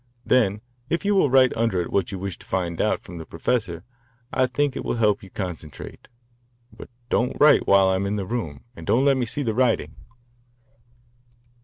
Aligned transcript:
Then 0.25 0.61
if 0.89 1.05
you 1.05 1.13
will 1.13 1.29
write 1.29 1.55
under 1.55 1.79
it 1.79 1.91
what 1.91 2.11
you 2.11 2.17
wish 2.17 2.39
to 2.39 2.45
find 2.47 2.81
out 2.81 3.03
from 3.03 3.19
the 3.19 3.23
professor 3.27 3.83
I 4.33 4.47
think 4.47 4.75
it 4.75 4.83
will 4.83 4.95
help 4.95 5.21
you 5.21 5.29
concentrate. 5.29 6.07
But 6.75 6.89
don't 7.11 7.37
write 7.39 7.67
while 7.67 7.87
I 7.87 7.97
am 7.97 8.07
in 8.07 8.15
the 8.15 8.25
room, 8.25 8.63
and 8.75 8.87
don't 8.87 9.05
let 9.05 9.15
me 9.17 9.27
see 9.27 9.43
the 9.43 9.53
writing." 9.53 9.95